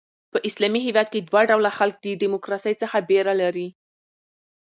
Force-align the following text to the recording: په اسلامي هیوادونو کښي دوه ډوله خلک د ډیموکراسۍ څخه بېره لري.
په 0.31 0.37
اسلامي 0.47 0.81
هیوادونو 0.87 1.13
کښي 1.13 1.21
دوه 1.29 1.41
ډوله 1.49 1.71
خلک 1.77 1.95
د 2.01 2.07
ډیموکراسۍ 2.21 2.73
څخه 2.81 2.97
بېره 3.09 3.33
لري. 3.41 3.67